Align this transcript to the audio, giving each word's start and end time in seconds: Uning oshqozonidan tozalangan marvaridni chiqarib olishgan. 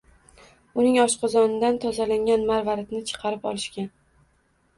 Uning 0.83 0.95
oshqozonidan 1.03 1.77
tozalangan 1.83 2.47
marvaridni 2.49 3.03
chiqarib 3.13 3.47
olishgan. 3.53 3.93